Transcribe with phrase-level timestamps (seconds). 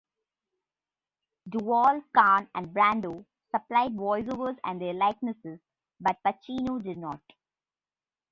[1.47, 5.59] Duvall, Caan, and Brando supplied voiceovers and their likenesses,
[5.99, 7.21] but Pacino did not.